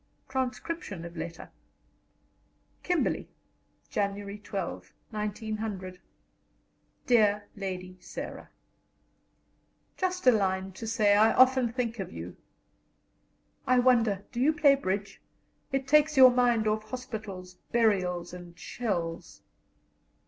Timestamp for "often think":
11.33-11.99